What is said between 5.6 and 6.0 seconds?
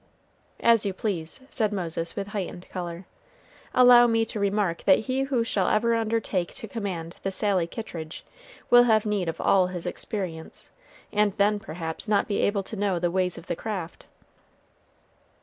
ever